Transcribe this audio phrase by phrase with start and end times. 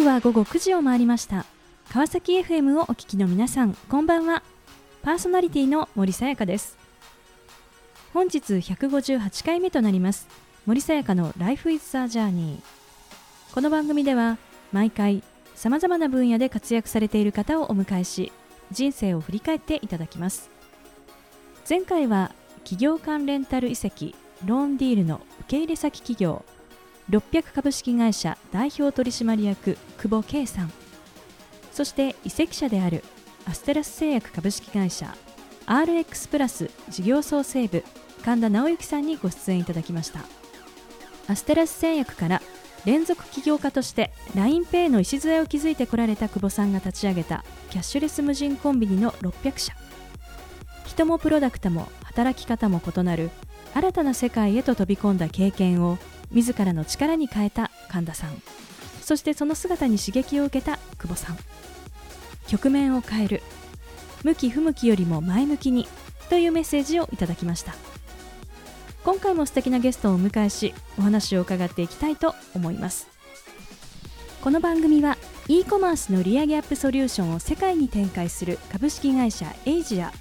[0.00, 1.44] 刻は午後9時を回りました。
[1.92, 4.42] 川崎 FM をお聞きの皆さんこんばんは。
[5.02, 6.78] パーソナリティの森さやかです。
[8.14, 10.26] 本日158回目となります。
[10.64, 12.60] 森さやかの Life is a Journey
[13.52, 14.38] この番組では
[14.72, 15.22] 毎回
[15.54, 18.32] さまざまな分野で活躍されている方をお迎えし
[18.70, 20.48] 人生を振り返っていただきます。
[21.68, 22.32] 前回は
[22.64, 24.14] 企業間レンタル移籍
[24.46, 26.42] ローンディールの受け入れ先企業。
[27.10, 30.72] 600株式会社代表取締役久保圭さん。
[31.72, 33.02] そして移籍者である
[33.46, 35.16] アステラス製薬株式会社
[35.66, 37.84] RX プラス事業創生部
[38.24, 40.20] 神田直之さんにご出演いただきました。
[41.26, 42.42] アステラス製薬から
[42.84, 49.72] 連続起業家として LINEPay の礎を築いてこられた久保さんが立ち上げたキャッシュレス無人コンビニの600社。
[50.84, 53.30] 人もプロダクトも働き方も異なる
[53.74, 55.98] 新たな世界へと飛び込んだ経験を
[56.32, 58.42] 自らの力に変えた神田さん。
[59.02, 61.38] そしてその姿に刺激を受けた久保さん。
[62.46, 63.42] 局面を変える。
[64.22, 65.88] 向き不向きよりも前向きに
[66.28, 67.74] というメッセージをいただきました。
[69.02, 73.08] 今回も素敵なゲストをお迎えしお話を伺っていきたいと思います。
[74.42, 75.16] この番組は
[75.48, 80.12] e コマースの利上げアップソリューションを世界に展開する株式会社エイジア。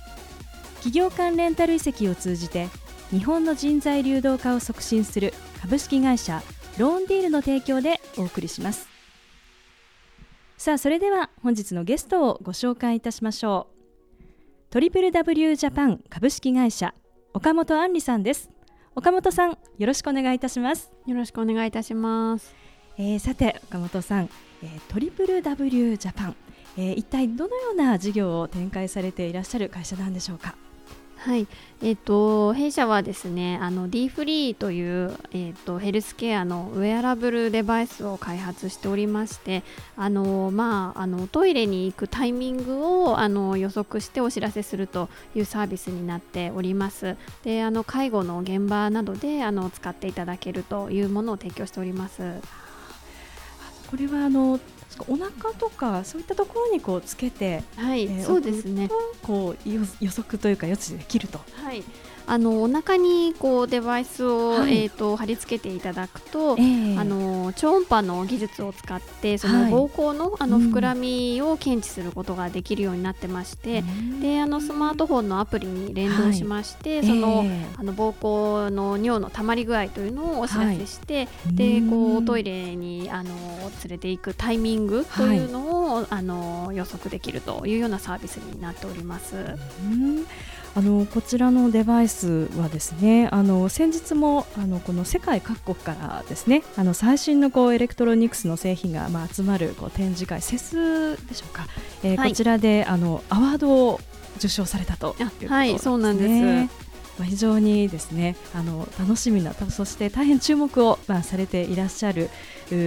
[0.76, 2.70] 企業間レンタル移籍を通じて
[3.12, 6.44] 日本の人材流動化を促進する株式会社
[6.78, 8.88] ローンディールの提供でお送りします。
[10.58, 13.68] さあそれでは本日のゲストをご紹介いたしましょ
[14.20, 14.24] う。
[14.70, 16.94] トリプル W ジャパン株式会社
[17.34, 18.50] 岡本杏里さんです。
[18.96, 20.92] 岡本さんよろしくお願いいたします。
[21.08, 22.54] よろしくお願いいたします。
[22.98, 24.30] えー、さて岡本さん、
[24.62, 26.36] えー、トリプル W ジャパン、
[26.78, 30.56] えー、一体どのような事業を展開されていらっしゃる会社なんでしょうか？
[31.22, 31.48] はい、
[31.82, 39.64] えっ、ー、と弊社はですね、あの D フリーというえっ、ー、とヘルスケアのウェアラブルデバイスを開発しておりまして、
[39.98, 47.18] あのまああのトイレに行くタイミングをあの予測してお知らせするというサービスになっております。
[47.44, 52.22] で、あの介護の現場などであの使っていただけるというものを提供しております。
[53.92, 54.58] これはあの
[55.08, 58.90] お腹とかそういったところにこうつけて、はい、えー、そうですね。
[59.22, 61.40] こう予測というか予知できると。
[61.54, 61.84] はい。
[62.30, 83.30] あのお腹にこうデバイスを、はい、えーと、貼り付けていただくと、えー、あの超音波の技術を使ってその膀胱の,、あの膨らみを検知することができるようになってまして、うん、であのスマートフォンのアプリに連動しまして、はい、そのえー、あの膀胱の尿のたまり具合というのをお知らせして、はい、でこうトイレにあの
[83.84, 89.36] 連れていくタイミングというのを、あの予測できるというようなサービスになっております。
[89.36, 90.26] うん
[90.76, 101.68] あのこちらのデバイスはですねあの先日もあのこの世界各国からですねあの最新のこうエレクトロニクスの製品がまあ集まるこう展示会 CES でしょうか、
[102.04, 104.00] えー、はい、こちらであのアワードを
[104.38, 106.80] 受賞されたということです、ね、はいそうなんです。
[107.20, 112.30] まあ、非常にですねあの楽しみなそして大変注目を、まあ、されていらっしゃる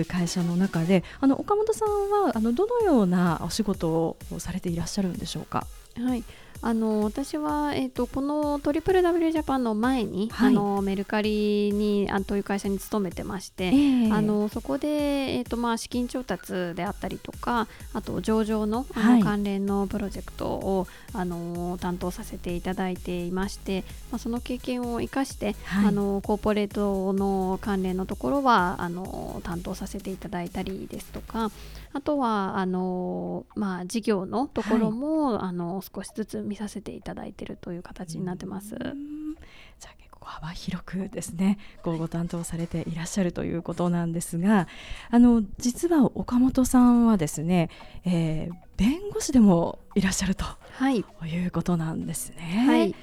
[0.08, 1.88] 会社の中であの岡本さん
[2.24, 5.66] はあのどのようなお仕事をされていらっしゃるんでしょうか？
[5.98, 6.24] はい
[6.64, 31.50] あの私は、えーと、このトリプル W ジャパンの前に、はい、あのメルカリにあという会社に勤めてまして、えー、あのそこで、えーとまあ、資金調達であったりとかあと上場のあの、関連のプロジェクトをあの担当させていただいていまして、まあ、その経験を生かして、はい、あのコーポレートの関連のところはあの担当させていただいたりですとか
[31.92, 38.70] あとはあの、まあ、事業のところも、はい、あの少しずつ見させていただいているという形になってます。
[38.70, 44.68] じゃあ結構幅広くですねごご担当されていらっしゃるということなんですが
[45.10, 47.70] あの実は岡本さんはですね、
[48.04, 52.64] えー、弁護士でもいらっしゃると、はい、いうことなんですね。
[52.66, 52.94] はい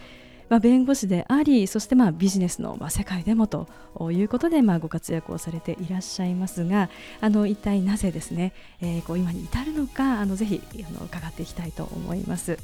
[0.49, 3.67] まあ、弁護士でありそしてまあビジネスのまあ世界でもと
[4.11, 6.89] いうことでまあご活躍をされていらっしゃいますが
[7.21, 12.51] あの一体なぜですね、えー、こう今に至るのかあのぜひあの伺っていきたいと思います。
[12.51, 12.59] はい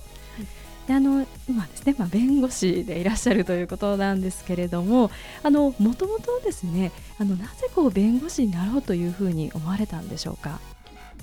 [0.87, 5.09] であの今ですね、まあ、弁護士でいらっしゃるということなんですけれども
[5.41, 10.59] あのもともとですねあのなぜこう弁護士になろうというふうに思われたんでしょうか？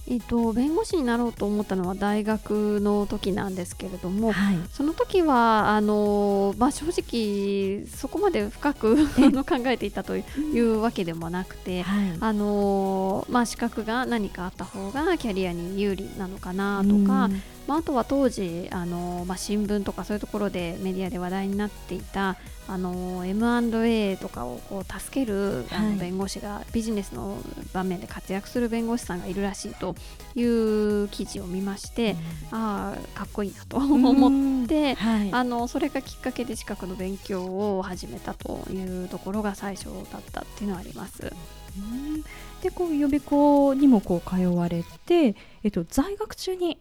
[0.09, 9.07] えーと、弁護士になろうと思ったのは大学の時なんですけれども、はい、その時はあの、まあ、正直そこまで深く
[9.45, 10.23] 考えていたとい
[10.59, 17.31] うわけでもなくて、はい、あのまあ、資格が何かあった方がキャリアに有利なのかなとか、
[17.67, 22.37] まあ、あとは当時あの、まあ、新聞とかそういうところでメディアで話題になっていた
[22.69, 27.39] あの M&A とかをこう助けるあの弁護士が、はい、ビジネスの
[27.73, 29.97] 場面で活躍する弁護士さんがいるらしいと
[30.35, 32.17] いう記事を見まして、
[32.53, 41.33] うん、ああかっこいいなと思って、はい、あのそれがきっかけで資格の勉強を始めたというところが最初だったっていうのはあります。
[41.77, 42.23] うん。
[42.63, 46.79] でこう予備校にもこう通われて、えっと、在学中に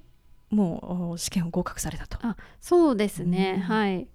[0.51, 2.17] もう試験を合格されたと。
[2.21, 4.07] あそうですね、うん、はい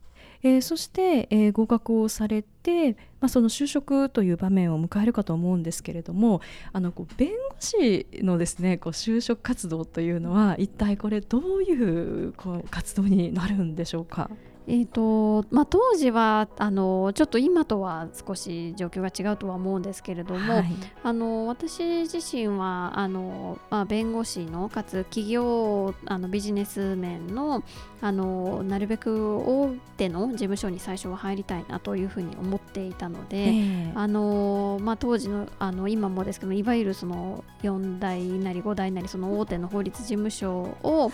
[0.43, 6.41] えー、そして、えー、合格をされて、まあ、その就職という場面を迎えるかと思うんですけれども
[6.73, 14.31] あのこう弁護士のですねこう就職活動というのは一体これどういうこう活動になるんでしょうか？
[14.69, 20.67] えーとまあ、当時はあのちょっと今とは少し状況が違うとは思うんですけれども、はい、
[21.05, 27.63] あの私自身はあの、まあ、弁護士のかつ企業あのビジネス面の
[28.03, 41.11] あのなるべく大手の事務所に最初は入りたいなというふうに思っていたので、えー、あのまあ、当時のあの今もですけどいわゆるその4代なり5代なりその大手の法律事務所を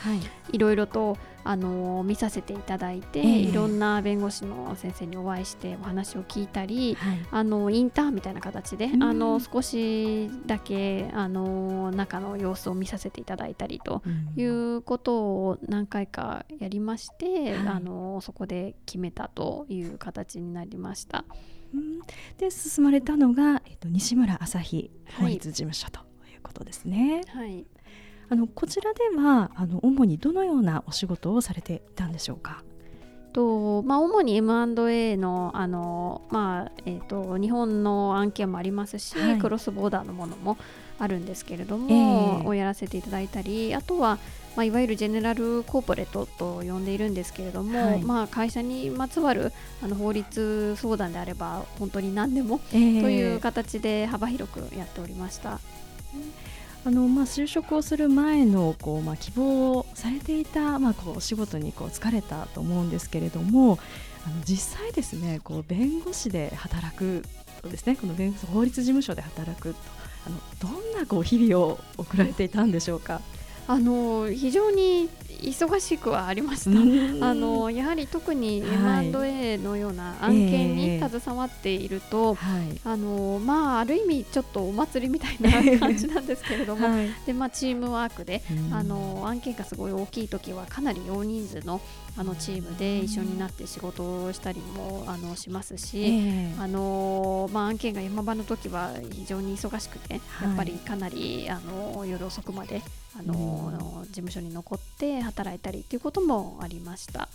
[0.51, 14.03] いろいろと、あの見させていただいて、えー、いろんな弁護士の先生にお会いしてお話を聞いたり、はい、あのインターンみたいな形で、あの少しだけあの中の様子を見させていただいたりと
[14.37, 21.25] いうことを何回かやりまして、あのそこで決めたという形になりました。
[22.39, 26.01] で進まれたのが、えっと、西村朝日法律事務所と
[26.31, 27.23] いうことですね。
[27.29, 27.65] はい、
[28.33, 32.63] あのこちらではあの主にどのようなお仕事をされていたんでしょうか？
[33.35, 40.57] とまあ、主に M&A のあの、まあえーと、日本の案件もありますし、はい、クロスボーダーのものも
[40.99, 44.19] あるんですけれども、えー、をやらせていただいたりあとは、
[44.57, 49.53] まあ、いわゆるジェネラルコーポレートと呼んでいるんですけれども、はい、まあ、会社にまつわる
[49.83, 55.61] あの法律相談であれば本当に何でも、えー、という形で幅広くやっておりました。
[56.85, 63.79] あのまあ、就職をする前のこう、まあ、希望をされていた、まあ、こうお仕事にこう疲れたと思うんですけれども
[64.27, 67.23] あの実際ですねこう弁護士で働く
[67.63, 69.77] とですねこの弁護士法律事務所で働くと
[70.27, 73.21] あのどんなこう日々を送られていたんでしょうか？
[73.69, 75.09] あの非常に
[75.41, 76.71] 忙しくはありました。
[77.27, 88.43] あのやはり特に M&A のような案件に携わっていると、はい、あのまあある意味ちょっとお祭りみたいな感じなんですけれども、はい、でまあチームワークで、
[88.73, 91.81] あの案件がすごい大きい時はかなり大人数の
[92.17, 102.83] あのチームで一緒になって仕事をしたりもあのしますし、えー、あのまあ、案件が山場の時は非常に忙しくて、はい、やっぱりかなりあの夜遅くまで
[103.19, 107.29] あの、事務所に残って働いたりということもありました。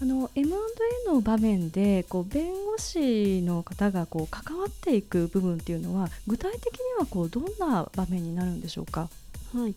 [0.00, 9.08] あの M&A の場面でこう弁護士の方がこう関わっていく部分っていうのは具体的にはこうどんな場面になるんでしょうか？
[9.54, 9.74] はい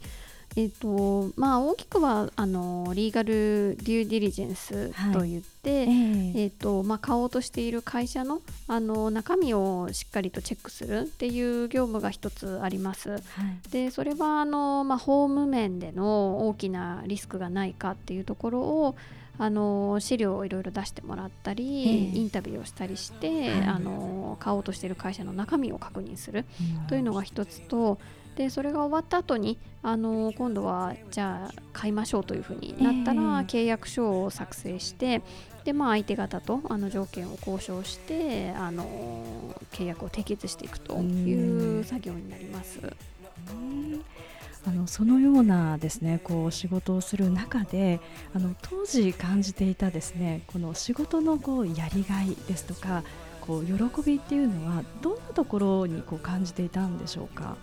[0.55, 5.85] えーとまあ、大きくはあのリーガルデューディリジェンスといって、はい、え。
[5.85, 13.11] ー、えーとまあ、買おうとしている会社のあの中身をしっかりとチェックするっていう業務が一つあります。
[13.11, 13.21] はい、
[13.71, 18.95] でそれはあの、まあ、法務面での大きなリスクがないかっていうところを
[19.39, 26.45] あの資料をいろいろ出してもらったり、えー、インタビューをしたりして、はい、あの買おうとしている会社の中身を確認する
[26.87, 27.97] というのが一つと。
[28.35, 35.21] でそれが終わった後にあの今度はじゃあ買いましょうというふうになったら、えー、契約書を作成して
[35.65, 42.79] で、まあ、相手方とあの条件を交渉してあの契約を締結していくという作業になります。
[44.65, 47.99] あのそのようなですねこう仕事をする中で
[48.33, 53.03] あの当時感じていたですねこの仕事のこうやりがいですとか
[53.41, 53.73] こう喜
[54.05, 57.57] びっていうのはどんなところにこう感じていたんでしょうか？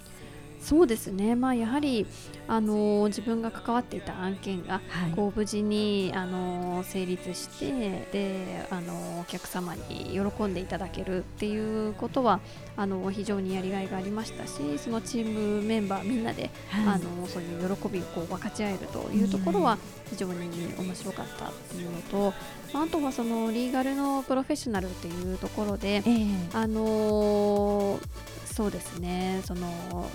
[0.60, 2.06] そうですね、まあ、やはり、
[2.46, 4.80] あの自分が関わっていた案件が、
[5.16, 12.40] こう無事に、あの成立してで、あのお客様に喜んでいただけるっていうことは
[12.76, 22.34] あの非常にやりがいがありましたしそのチームメンバーみんなで、はい、あのそういう喜びをこう分かち合えるというところは非常に面白かったっていうのと、
[22.74, 28.00] あとはそのリーガルのプロフェッショナルっていうところで、えー、あの
[28.46, 29.40] そうですね。
[29.44, 30.10] その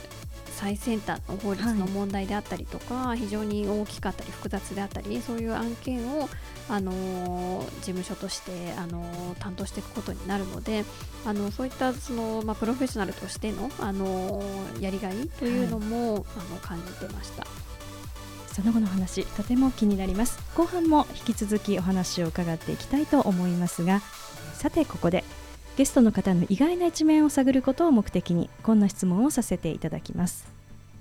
[0.55, 6.29] 最先端の法律の問題であったりとか、はい、非常に大きかったり複雑であったりそういう案件を、
[6.69, 10.85] あの事務所として、あの担当していくことになるので
[11.25, 14.41] あのそういったその、まあ、プロフェッショナルとしての、あの
[14.79, 17.45] やりがいというのも、はい、あの感じてました。
[18.53, 20.39] その後の話とても気になります。
[20.55, 24.01] 後半も引き続きお話を伺っていきたいと思いますが
[24.53, 25.25] さてここで
[25.77, 30.47] ゲストの方の意外な一面を探ることを目的にこんな質問をさせていただきます。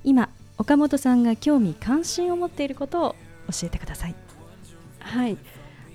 [0.02, 0.28] 今
[0.58, 3.16] 岡本さんが興味関心を持っていることを
[3.50, 4.14] 教えてください。
[4.98, 5.36] はい。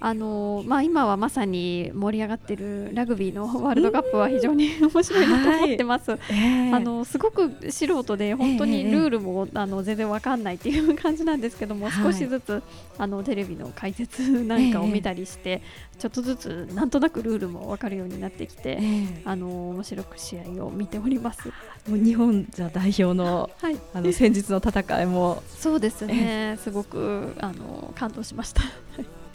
[0.02, 6.12] あのまあ、今はまさに盛り上がっているラグビーのワールドカップは非常に 面白いなと思ってます。
[6.12, 6.20] はい。
[6.30, 12.64] えー、あのすごく素人で本当にルールも、えー、あの全然わかんないっていう感じなんですけども、少しずつ
[12.98, 18.80] あのテレビの解説なんかを見たりして、えー、ちょっとずつなんとなくルールもわかるようになってきて、
[19.26, 21.50] あの面白く試合を見ております。
[21.90, 25.44] もう日本じゃ代表の、はい、あの先日の戦いも。
[25.58, 28.62] そうですね、すごくあの感動しました。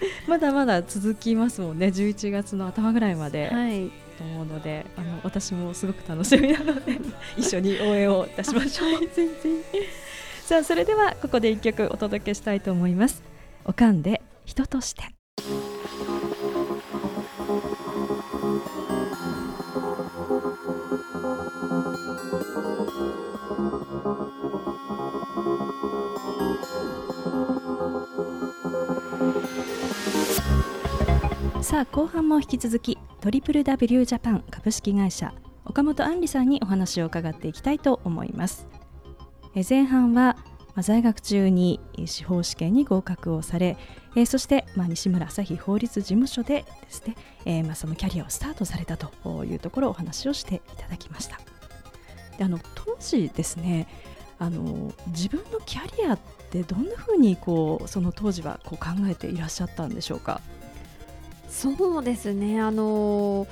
[0.27, 1.87] まだまだ続きますもんね。
[1.87, 6.99] 11月の頭ぐらいまで、はい、と思うのであの私もすごく楽しみなので
[7.37, 9.09] 一緒に応援をいたしましょう。
[9.15, 9.35] 全然。
[10.45, 13.23] さあそれではここで一曲お届けしたいと思います。
[13.65, 15.14] おかんで人として
[31.75, 38.69] さあ後半も引き続きトリプル W ジャパン株式会社岡本杏里さんにお話を伺っていきたいと思います。
[39.57, 40.37] え前半は
[40.77, 43.77] ま在学中に司法試験に合格をされ、
[44.15, 51.41] えそして、ま西村朝日法律事務所でですね、えまそのキャリアをスタートされたというところをお話をしていただきました。
[52.39, 53.89] であの当時ですね
[54.39, 56.19] あの自分のキャリアっ
[56.51, 60.41] てどんなふうにこうその当時はこう考えていらっしゃったんでしょうか？
[61.55, 62.61] そうですね。
[62.61, 63.47] あの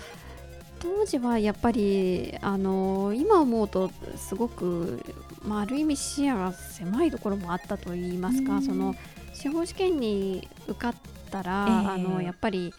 [0.81, 5.01] 当時はやっぱりあの今思うとすごく、
[5.47, 8.97] まあ、ある意味視野が狭いところもあったといいますか、その
[9.33, 10.95] 司法試験に受かっ
[11.31, 12.75] たら、えー、あのやっぱり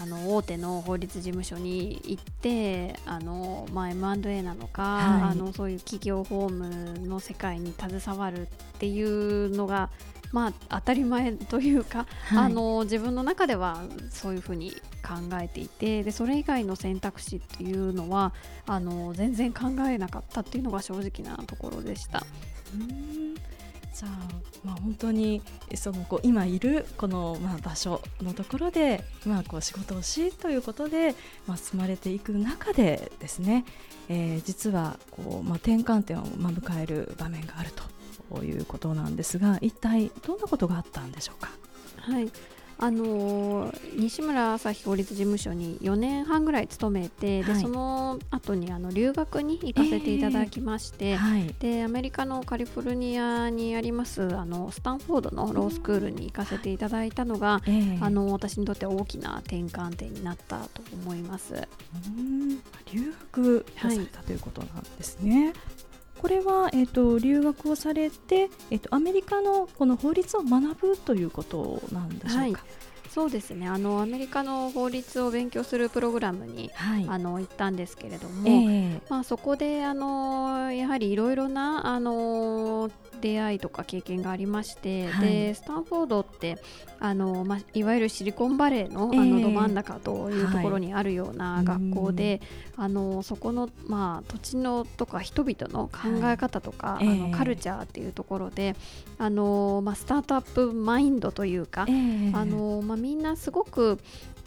[0.00, 6.68] あの大手の法律事務所に行ってあの、まあ、M&A なのか、はい、あのそういう企業法務
[7.06, 8.46] の世界に携わるっ
[8.78, 9.90] ていうのが
[10.30, 18.34] まあ、当たり前というか、はい、あの自分の中ではそういうふうに考えていてでそれ以外の選択肢っていうのは
[18.66, 22.26] あの全然考えなかったっていうのが正直なところでした。
[22.74, 23.47] うん
[23.98, 24.10] じゃあ、
[24.64, 25.42] まあ、本当に
[25.74, 31.16] そのこう今いるこの、まあ、場所のところで、まあ、こう仕事をしということで、
[31.48, 33.64] まあ、進まれていく中でですね、
[34.08, 37.82] えー、実はこう、まあ、転換点を、ま、迎える場面があると
[38.36, 41.50] ということなんですが一体どんなことがあったんでしょうか？
[41.96, 42.30] はい
[42.80, 61.54] あの西村朝日法律事務所に4年半ぐらい勤めて、はい、でその後にあの留学に行かせていただきまして、えーはい、でアメリカのカリフォルニアにありますあのスタンフォードのロースクールに行かせていただいたのが、えー、あの私にとって大きな転換点になったと思います。
[61.54, 62.60] うん。
[62.92, 65.52] 留学された、ということなんですね。
[66.18, 72.38] これは、えーと、留学をされて、えーと、アメリカのこの法律を学ぶということなんでしょうか？
[72.38, 72.54] はい。
[73.08, 73.66] そうですね。
[73.66, 86.58] あのアメリカの法律を勉強するプログラムに、はい、あの行ったんですけれども、えー、まあ、そこであのやはりいろいろなあの出会いとか経験がありまして、はい、でスタンフォードって
[87.00, 92.40] あの、まあ、いわゆるシリコンバレーの,、あのど真ん中というところにあるような学校で、
[92.76, 98.74] はい、あのそこの、まあ、土地のとか人々の考え方とか、はい、あのカルチャーっていうところで、
[99.18, 103.98] あのまあ、スタートアップマインドというか、あのまあ、みんなすごく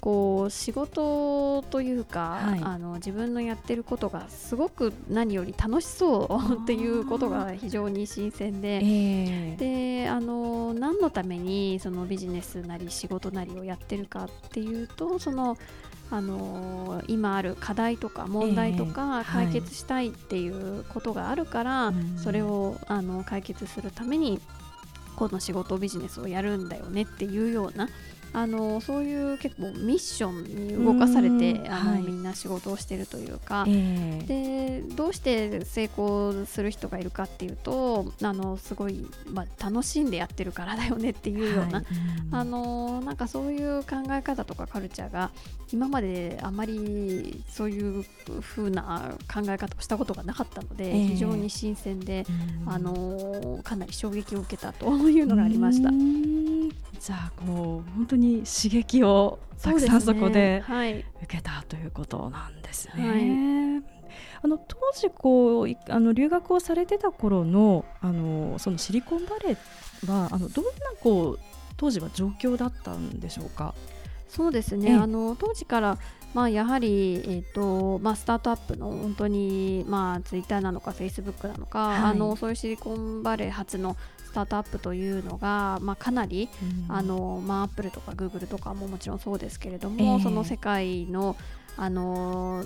[0.01, 15.55] こう仕事というか、はい、あの自分のやってることがすごく何より楽しそうっていうことが非常に新鮮で、えー、であの何のためにそのビジネスなり仕事なりをやってるかっていうとその
[16.09, 24.41] あの今ある課題とか問題とか解決したいっていうことがあるから、えーはい、それをあの解決するために
[25.15, 27.87] この仕事ビジネスをやるんだよねっていうような
[28.33, 41.85] あのそういう結構ミッションに動かされてあの、はい、みんな仕事をしてるというか、えー、でどうして成功する人がいるかっていうとあのすごい、まあ、楽しんでやってるからだよねっていうような、はい、
[42.31, 45.31] あのなんかそういう考え方とかカルチャーが
[45.73, 48.05] 今まであまりそういう
[48.41, 52.25] 風な考え方をしたことがなかったので、えー、非常に新鮮で、
[52.65, 55.89] あのかなり衝撃を受けたというのがありました。
[57.03, 60.63] じゃあこう本当に刺激をたくさんそこで
[61.23, 63.81] 受けたということなんですね。
[64.43, 71.39] あの当時こうあの留学をされてた頃のあのそのシリコンバレーはあのどんなこう
[71.77, 73.73] 当時は状況だったんでしょうか？
[74.29, 75.97] そうですね、あの当時から
[76.33, 83.97] まあ、やはり、えーとまあ、スタートアップの本当に、まあ、ツイッターなのかフェイスブックなのか、はい、あのそういうシリコンバレー発の
[84.31, 86.47] スタートアップというのが、まあ、かなり、
[86.87, 91.35] うん、あのまあ、アップルとかグーグルとかももちろんそうですけれども、えー、その世界の
[91.77, 92.63] あの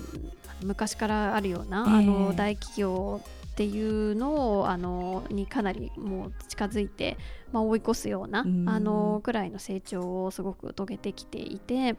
[0.62, 3.20] 昔からあるような、えー、あの大企業
[3.52, 7.16] っていうのをあのにかなりもう近づいて、
[7.52, 11.96] まあ、追い越すような、うん、あのくらいの成長をすごく遂げてきていて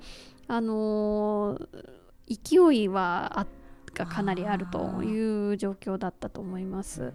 [0.47, 1.59] あの
[2.29, 3.47] 勢いはあ
[3.93, 7.13] がかなりあるという状況だったと思います。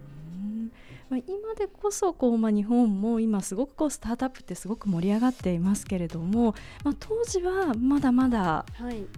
[1.12, 6.54] まあ、今でこそこう、まあ、日本も今すごくこうスタートアップってすごく盛り上がっていますけれども、
[6.84, 8.64] まあ、当時はまだまだ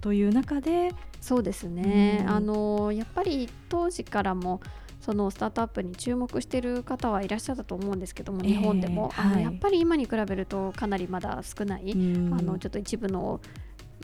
[0.01, 4.61] という中で、はい、そうですね、うん、あのやっぱり当時からも
[5.01, 13.41] そのスタートアップに注目している方はいらっしゃったと思うんですけども日本でも、えー、あのやっぱり今に比べるとかなりまだ少ない、あのちょっと一部の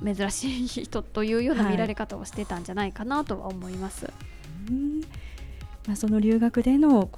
[0.05, 4.05] 珍しい人というような見られ方をしてたんじゃないかなとは思います。
[4.05, 5.20] はい
[5.87, 7.09] まあ、その留学での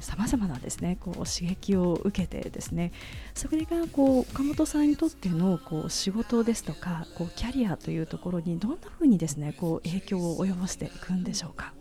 [0.00, 2.92] さまざまなですねこう刺激を受けてですね
[3.34, 11.74] それがこう岡本さんにとってのこう仕事ですとかこうキャリアというところにどんなふうにですねこう影響を及ぼしていくんでしょうか？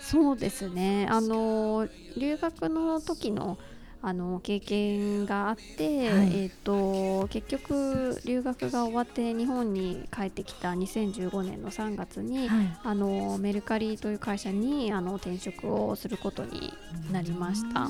[0.00, 3.58] そうですねあの留学の時の
[4.06, 16.74] あの経験があって、はい、えーと、結局留学が終わって日本に帰ってきた2015年の3月に、はい、あのメルカリという会社にあの転職をすることに
[17.10, 17.88] なりました。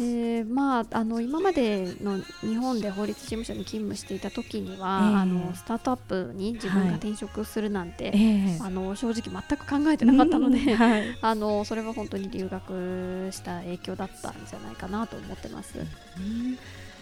[0.00, 15.74] でまあ、あの今までの日本で法律事務所に勤務していた時には、えー、あのスタートアップに自分が転職するなんて、はい、あの正直全く考えてなかったので、はい、 あのそれは本当に留学した影響だったんじゃないかなと思ってます。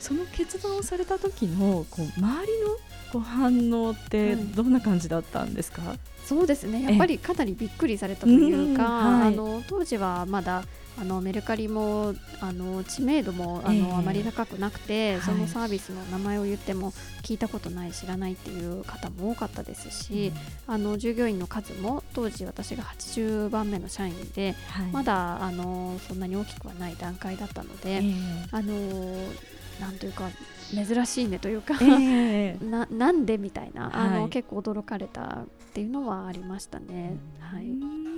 [0.01, 2.77] その決断をされた時のこう周りの
[3.13, 6.83] ご反応ってどんな感じだったんですか、はい、そうですね。
[6.83, 10.65] やっぱりかなりびっくりされたというか、はい、あの当時はまだ
[11.01, 20.33] あのメルカリもあの知名度もあの、えー、あまり高くなくて、そのサービスの名前を言っても聞いたことない知らないっていう方も多かったですし、
[20.69, 28.15] うん、あの従業員の数も当時私が80番目の社員で、はい、まだあのそんなに大きくはない段階だったので、えー、
[28.51, 28.75] あの
[29.81, 30.29] なんというか
[30.71, 37.17] 珍しいねというかえー、 ななんでみたいなあの、はい、結構驚かれたっていうのはありましたね。
[37.41, 38.18] はい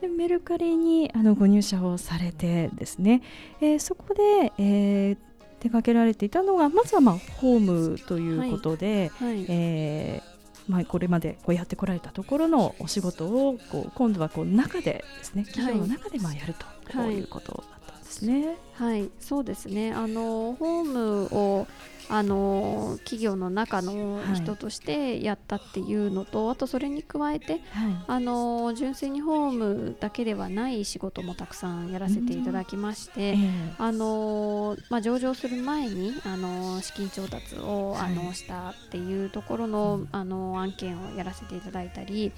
[0.00, 3.22] でメルカリにあのご入社をされてですね、
[3.60, 5.16] えー、そこで、えー、
[5.60, 9.36] 手掛けられていたのがまずは、まあ、ホームということで、はい。
[9.36, 18.56] はい、えー、まあ、これまでこうやってこられたところのお仕事をこう今度はこう中でですね企業の中でまあやると、こういうことだったんですね。
[18.74, 19.92] はい、そうですね。
[19.92, 21.66] あのホームを
[22.10, 27.60] あの企業の中の人としてやったっていうのと、はい、あとそれに加えて、はい、
[28.06, 33.36] あの純粋にホームだけではない仕事もたくさんやらせていただきまして、
[33.78, 42.32] あのまあ、上場する前にあの資金調達を、あのしたっていうところの,、あの案件をやらせていただいたり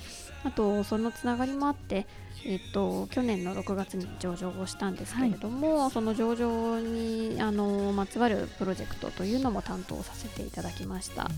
[0.44, 2.06] あとそのつながりもあって
[2.44, 11.30] えっと、去年の6月に上場をしたんですけれども、はい、その上場にあのまつわるプロジェクトというのも担当させていただきました。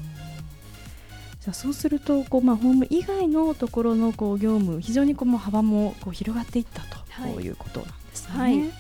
[1.41, 8.39] じゃあそうするとこう、まあ、ホーム以外のところのこう業務非常にこうも幅もこう広がっていったと、はい、いうことなんですね。
[8.39, 8.73] はい、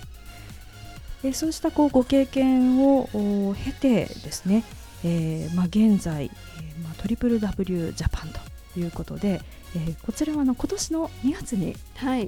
[1.24, 4.64] えそうしたこうご経験を経てですね、
[5.04, 9.42] えーまあ、現在、えーまあ、トリプル W ジャパンということで、
[9.76, 11.76] えー、こちらはあの今年の2月に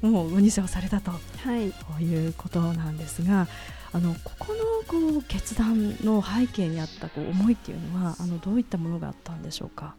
[0.03, 1.19] もうご入社をされたと、は
[1.57, 3.49] い、いうことなんですが
[3.97, 9.95] あのここのこう決断の背景にあったこう思いっていうのはあのどういったものがあったんでしょうか？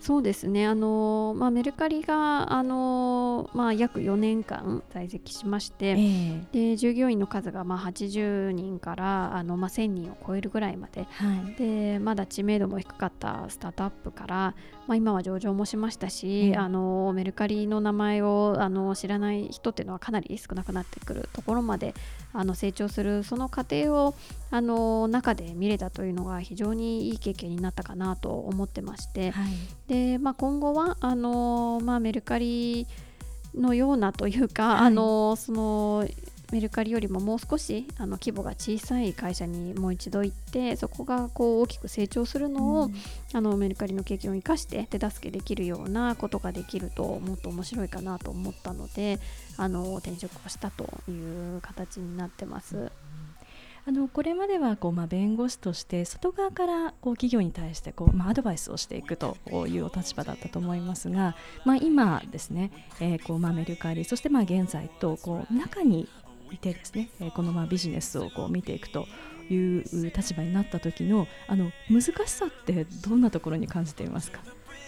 [0.00, 0.66] そうですね。
[0.66, 14.54] あの、まあ、メルカリがあの、まあ、約4年間在籍しまして、えー、で従業員の数がまあ80人からあの、まあ、1000人を超えるぐらいまではい、でまだ知名度も低かったスタートアップから、
[14.86, 21.94] まあ、今は上場もしましたし、うん、あのメルカリの名前をあの知らない人っていうのはかなり少なくなってくるところまで
[22.34, 24.14] あの成長するその過程を
[24.50, 29.52] あの中で見れたというのが非常にいい経験になったかなと思ってまして、はい、
[29.88, 32.86] でまあ、今後はあの、まあ、メルカリ
[33.54, 36.08] のようなというか、はい、あのその
[36.52, 42.94] メルカリよりももう少しあの規模が小さい会社にもう一度行ってそこがこう大きく成長するのを、うん、
[43.32, 49.18] あのメルカリの経験を生かして手助けできるようなことができるともっと面白いかなと思ったので
[49.56, 52.92] あの転職をしたという形になってます。
[53.86, 59.36] あのこれまではこう、まあ、弁護士として外側からこう企業に対してこう、まあ、アドバイスをしていくと
[59.68, 66.08] いうお立場だったと思いますが、まあ、今ですね、えーこうまあ、メルカリそしてまあ現在とこう中に
[66.54, 69.06] いてですね、えー、このまあビジネスをこう見ていくと
[69.50, 69.84] いう
[70.16, 74.40] 立場になった時のあの難しさってどんなところに感じていますか？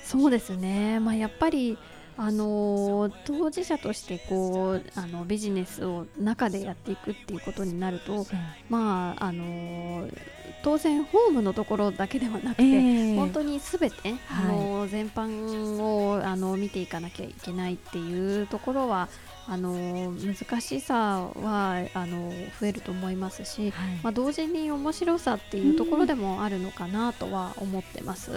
[0.04, 1.76] そうですね、まあ、やっぱり
[2.18, 8.26] あの当事者としてこうあのビジネスを中でやっていくっていうことになると、うん、
[8.70, 10.08] まああの
[10.62, 19.08] 当然ホームのところだけではなくて、えー、本当にすべて、はい、あの全般をあの見ていかなきゃいけないっていうところは
[19.46, 28.32] あの難しさはあの増えると思いますし、はい、まあ、同時に面白さっていうところでもあるのかなとは思ってます。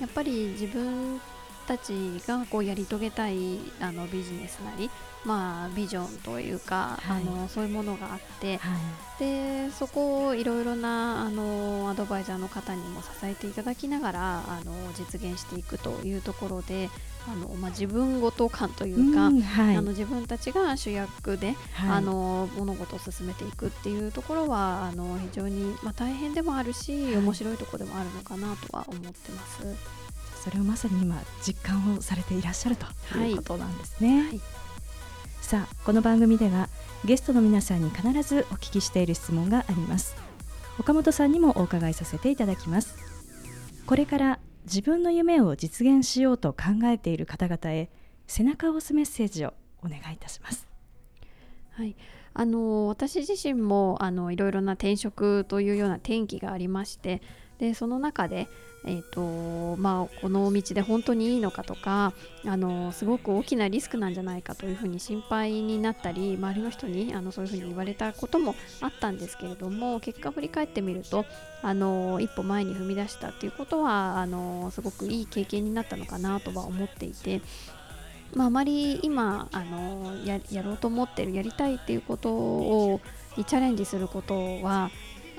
[0.00, 1.20] やっぱり自分
[1.64, 1.92] たち
[2.26, 4.90] がこうやり遂げたいあのビジネスなり、
[5.24, 8.76] まあ、ビジョンというか、はい、あのそういうものがあって、は
[9.18, 16.90] い、でそこをいろいろなあのアドバイザーの方にも支えていただきながらあの実現していくというところで
[17.26, 21.54] あの、まあ、自分ごと感というか、うんはい、あの自分たちが主役で、
[21.88, 30.03] あの物事を進めていくっていうところはあの非常に、まあ、大変でもあるし、面白いところでもあるのかなとは思ってます。
[30.44, 32.86] それをまさに今実感をされていらっしゃると
[33.18, 34.40] いうことなんですね、はいはい、
[35.40, 36.68] さあこの番組では
[37.06, 40.16] ゲストの皆さんに必ずお聞きしている質問があります。
[40.78, 42.96] 岡本さんにもお伺いさせていただきます。
[43.86, 47.90] これから自分の夢を実現しようと考えている方々へ
[48.26, 49.52] 背中を押すメッセージを
[49.82, 50.66] お願いいたします。
[51.72, 51.96] はい。
[52.34, 57.22] あの私自身もあのいろいろな転職というような転機がありまして
[57.58, 58.48] でその中で
[58.86, 62.12] えーとまあ、この道で本当にいいのかとか
[62.44, 71.24] あのすごく大きなリスクなんじゃないかというふうに心配になったり周りの人にあのそういうふうに言われたこともあったんですけれども結果振り返ってみると
[71.62, 77.40] あの一歩前に踏み出したっていうことはあのすごくいい経験になったのかなとは思っていて
[78.34, 83.00] まあ、あまり今あのやろうと思ってるやりたいっていうことを
[83.36, 84.90] にチャレンジすることは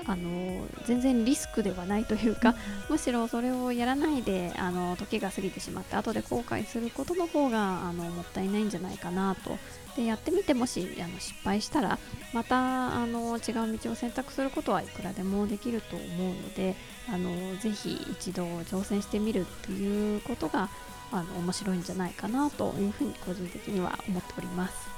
[0.08, 2.54] あの全然リスクではないというか、
[2.88, 9.58] むしろそれをやらないであの時が過ぎてしまって後で後悔することの方があのもったいないんじゃないかなと。
[9.96, 11.98] でやってみてもしあの失敗したら
[12.34, 16.76] またあの違う道を選択することはいくらでもできると思うので
[17.08, 20.68] あのぜひ一度挑戦してみるっていうことが
[21.12, 24.96] あの面白いんじゃないかなというふうに個人的には思っております。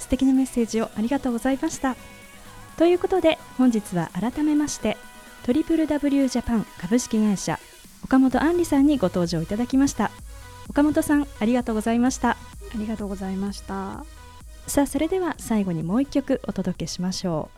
[0.00, 1.94] 素敵なメッセージをありがとうございました
[2.80, 4.96] ということで本日は改めまして
[5.44, 7.58] トリプル W ジャパン株式会社
[8.04, 10.10] 岡本杏里さんにご登場いただきました。
[10.70, 12.30] 岡本さんありがとうございました。
[12.30, 12.36] あ
[12.76, 14.06] りがとうございました。
[14.66, 17.50] さあそれでは最後にもう一曲お届けしましょ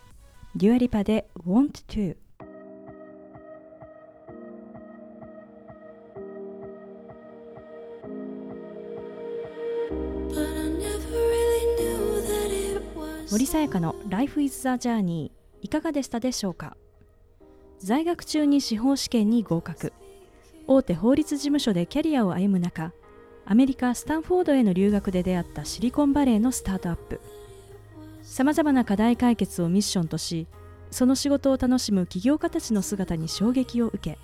[0.57, 0.59] う。
[0.59, 2.17] デュアリパで Want to
[13.43, 16.77] 森さやかの Life is the Journey いかがでしたでしょうか？
[17.81, 19.93] 在学中に司法試験に合格。
[20.69, 22.93] 大手法律事務所でキャリアを歩む中
[23.45, 27.21] アメリカ・スタンフォードへの留学で出会ったシリコンバレーのスタートアップ。
[28.23, 30.47] さまざまな課題解決をミッションとし
[30.93, 34.19] その仕事を楽しむ起業家たちの姿に衝撃を受け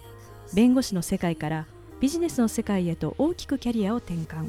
[0.54, 1.66] 弁護士の世界から
[1.98, 4.48] ビジネスの世界へと大きくキャリアを転換。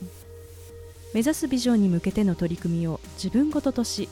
[1.15, 4.07] 目指すビジョンに向けての取り組みを自分ごととし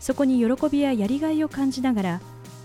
[0.00, 2.20] そこに喜びややりがいを感じながら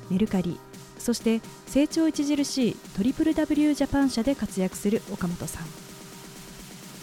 [0.10, 0.60] メルカリ
[1.04, 5.66] そして成長著しいトリプル W ジャパン社で活躍する岡本さん。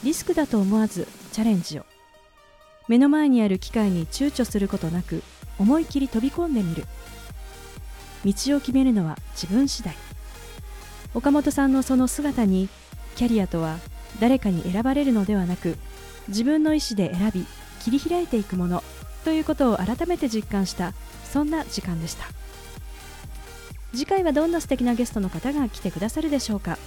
[0.02, 1.84] リスクだと思わずチャレンジを。
[2.88, 5.22] 目の前にある機会に躊躇することなく
[5.58, 6.86] 思い切り飛び込んでみる。
[8.24, 9.94] 道を決めるのは自分次第。
[11.12, 12.70] 岡本さんのその姿に
[13.16, 13.76] キャリアとは
[14.18, 15.76] 誰かに選ばれるのではなく
[16.28, 17.46] 自分の意思で選び
[17.80, 18.82] 切り開いていくもの。
[19.24, 20.92] ということを改めて実感した
[21.24, 22.24] そんな時間でした。
[23.92, 26.78] 次回はどんな素敵なゲストの方が来てくださるでしょうか。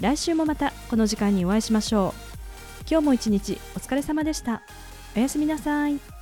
[0.00, 2.20] 来週もまたこの時間にお会いしましょう。
[2.88, 4.62] 今日も一日お疲れ様でした。
[5.16, 6.13] おやすみなさい。